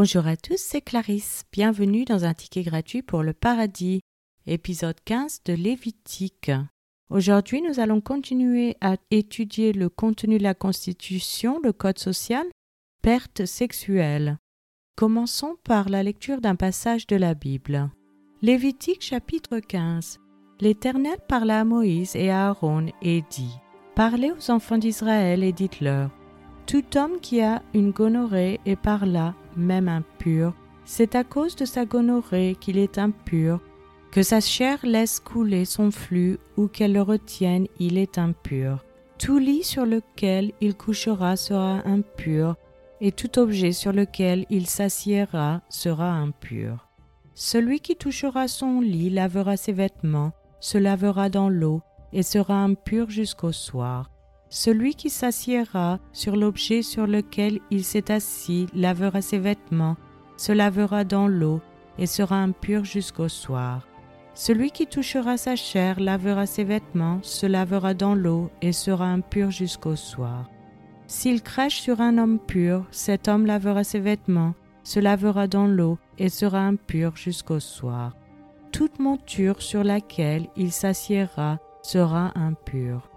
[0.00, 1.42] Bonjour à tous, c'est Clarisse.
[1.50, 4.00] Bienvenue dans un ticket gratuit pour le paradis,
[4.46, 6.52] épisode 15 de Lévitique.
[7.10, 12.46] Aujourd'hui, nous allons continuer à étudier le contenu de la Constitution, le Code social,
[13.02, 14.38] perte sexuelle.
[14.94, 17.90] Commençons par la lecture d'un passage de la Bible.
[18.40, 20.20] Lévitique chapitre 15.
[20.60, 23.56] L'Éternel parla à Moïse et à Aaron et dit
[23.96, 26.12] Parlez aux enfants d'Israël et dites-leur
[26.68, 30.54] Tout homme qui a une gonorrhée et par là même impur,
[30.84, 33.60] c'est à cause de sa gonorrhée qu'il est impur,
[34.10, 38.84] que sa chair laisse couler son flux ou qu'elle le retienne, il est impur.
[39.18, 42.56] Tout lit sur lequel il couchera sera impur,
[43.00, 46.88] et tout objet sur lequel il s'assiera sera impur.
[47.34, 51.82] Celui qui touchera son lit lavera ses vêtements, se lavera dans l'eau,
[52.12, 54.10] et sera impur jusqu'au soir.
[54.50, 59.96] Celui qui s'assiera sur l'objet sur lequel il s'est assis lavera ses vêtements,
[60.36, 61.60] se lavera dans l'eau,
[61.98, 63.86] et sera impur jusqu'au soir.
[64.34, 69.50] Celui qui touchera sa chair lavera ses vêtements, se lavera dans l'eau, et sera impur
[69.50, 70.48] jusqu'au soir.
[71.08, 74.54] S'il crache sur un homme pur, cet homme lavera ses vêtements,
[74.84, 78.16] se lavera dans l'eau, et sera impur jusqu'au soir.
[78.72, 83.10] Toute monture sur laquelle il s'assiera sera impure.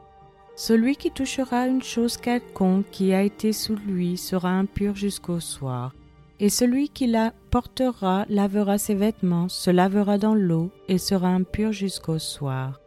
[0.56, 5.96] Celui qui touchera une chose quelconque qui a été sous lui sera impur jusqu'au soir.
[6.40, 11.72] Et celui qui la portera lavera ses vêtements, se lavera dans l'eau et sera impur
[11.72, 12.80] jusqu'au soir.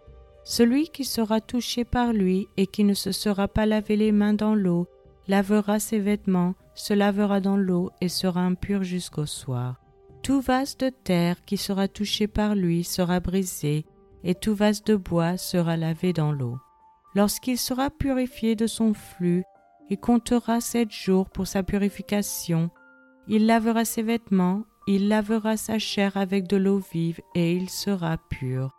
[0.45, 4.34] Celui qui sera touché par lui et qui ne se sera pas lavé les mains
[4.34, 4.87] dans l'eau,
[5.28, 9.81] lavera ses vêtements, se lavera dans l'eau et sera impur jusqu'au soir.
[10.23, 13.84] Tout vase de terre qui sera touché par lui sera brisé,
[14.23, 16.59] et tout vase de bois sera lavé dans l'eau.
[17.15, 19.45] Lorsqu'il sera purifié de son flux,
[19.89, 22.71] il comptera sept jours pour sa purification.
[23.28, 28.16] Il lavera ses vêtements, il lavera sa chair avec de l'eau vive, et il sera
[28.16, 28.71] pur.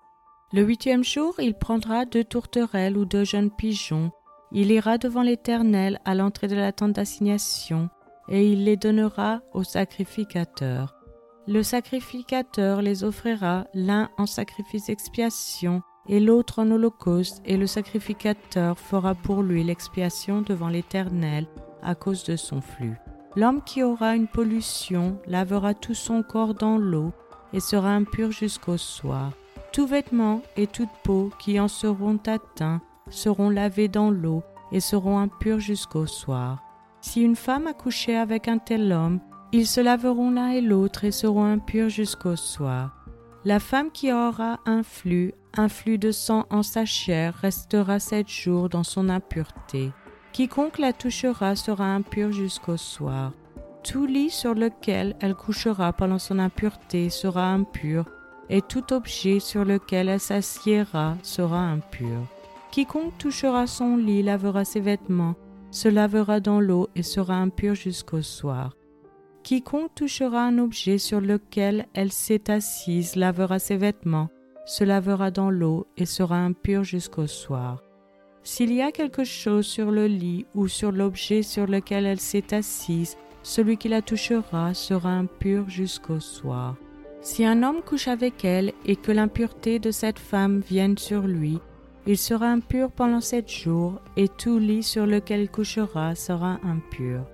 [0.52, 4.12] Le huitième jour, il prendra deux tourterelles ou deux jeunes pigeons.
[4.52, 7.90] Il ira devant l'Éternel à l'entrée de la tente d'assignation,
[8.30, 10.96] et il les donnera au sacrificateur.
[11.48, 18.78] Le sacrificateur les offrira l'un en sacrifice d'expiation et l'autre en holocauste, et le sacrificateur
[18.78, 21.48] fera pour lui l'expiation devant l'Éternel
[21.82, 22.96] à cause de son flux.
[23.36, 27.12] L'homme qui aura une pollution lavera tout son corps dans l'eau
[27.54, 29.32] et sera impur jusqu'au soir.
[29.74, 35.20] Tout vêtement et toute peau qui en seront atteints seront lavés dans l'eau et seront
[35.20, 36.64] impurs jusqu'au soir.
[37.02, 39.20] Si une femme a couché avec un tel homme,
[39.52, 43.05] ils se laveront l'un et l'autre et seront impurs jusqu'au soir.
[43.46, 48.28] La femme qui aura un flux, un flux de sang en sa chair, restera sept
[48.28, 49.92] jours dans son impureté.
[50.34, 53.34] Quiconque la touchera sera impur jusqu'au soir.
[53.84, 58.10] Tout lit sur lequel elle couchera pendant son impureté sera impur,
[58.50, 62.26] et tout objet sur lequel elle s'assiera sera impur.
[62.72, 65.36] Quiconque touchera son lit lavera ses vêtements,
[65.70, 68.72] se lavera dans l'eau et sera impur jusqu'au soir.
[69.46, 74.30] Quiconque touchera un objet sur lequel elle s'est assise lavera ses vêtements,
[74.66, 77.84] se lavera dans l'eau et sera impur jusqu'au soir.
[78.42, 82.56] S'il y a quelque chose sur le lit ou sur l'objet sur lequel elle s'est
[82.56, 86.76] assise, celui qui la touchera sera impur jusqu'au soir.
[87.22, 91.60] Si un homme couche avec elle et que l'impureté de cette femme vienne sur lui,
[92.08, 97.28] il sera impur pendant sept jours, et tout lit sur lequel il couchera sera impur.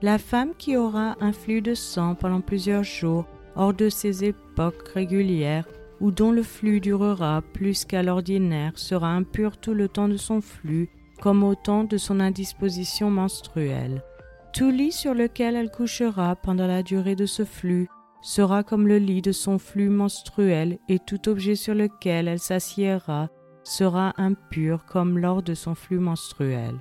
[0.00, 3.26] La femme qui aura un flux de sang pendant plusieurs jours
[3.56, 5.66] hors de ses époques régulières
[6.00, 10.40] ou dont le flux durera plus qu'à l'ordinaire sera impure tout le temps de son
[10.40, 10.88] flux
[11.20, 14.04] comme au temps de son indisposition menstruelle.
[14.52, 17.88] Tout lit sur lequel elle couchera pendant la durée de ce flux
[18.22, 23.30] sera comme le lit de son flux menstruel et tout objet sur lequel elle s'assiera
[23.64, 26.76] sera impur comme lors de son flux menstruel.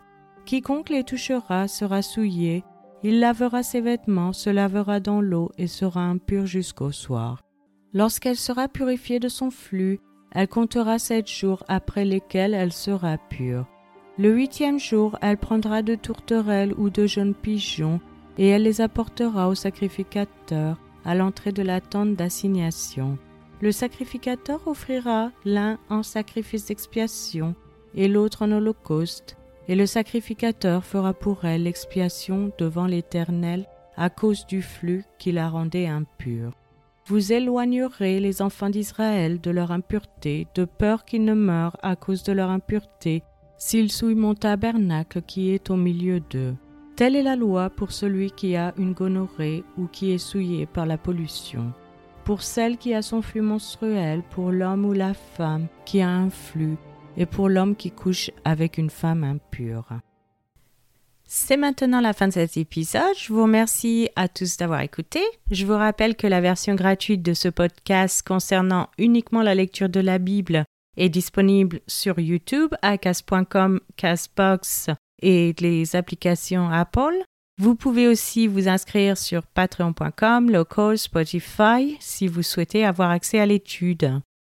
[0.45, 2.63] Quiconque les touchera sera souillé
[3.03, 7.41] il lavera ses vêtements, se lavera dans l'eau et sera impur jusqu'au soir.
[7.93, 9.99] Lorsqu'elle sera purifiée de son flux,
[10.31, 13.65] elle comptera sept jours après lesquels elle sera pure.
[14.17, 18.01] Le huitième jour, elle prendra deux tourterelles ou deux jeunes pigeons,
[18.37, 23.17] et elle les apportera au sacrificateur à l'entrée de la tente d'assignation.
[23.61, 27.55] Le sacrificateur offrira l'un en sacrifice d'expiation
[27.95, 33.65] et l'autre en holocauste, et le sacrificateur fera pour elle l'expiation devant l'Éternel
[33.95, 36.53] à cause du flux qui la rendait impure.
[37.07, 42.23] Vous éloignerez les enfants d'Israël de leur impureté, de peur qu'ils ne meurent à cause
[42.23, 43.23] de leur impureté,
[43.57, 46.55] s'ils souillent mon tabernacle qui est au milieu d'eux.
[46.95, 50.85] Telle est la loi pour celui qui a une gonorrhée ou qui est souillé par
[50.85, 51.71] la pollution,
[52.25, 56.29] pour celle qui a son flux menstruel, pour l'homme ou la femme qui a un
[56.29, 56.77] flux,
[57.17, 59.87] et pour l'homme qui couche avec une femme impure.
[61.29, 63.17] C'est maintenant la fin de cet épisode.
[63.19, 65.19] Je vous remercie à tous d'avoir écouté.
[65.51, 69.99] Je vous rappelle que la version gratuite de ce podcast concernant uniquement la lecture de
[69.99, 70.63] la Bible
[70.95, 74.89] est disponible sur YouTube, à cas.com, Casbox
[75.21, 77.21] et les applications Apple.
[77.59, 83.45] Vous pouvez aussi vous inscrire sur patreon.com, local, Spotify si vous souhaitez avoir accès à
[83.45, 84.21] l'étude.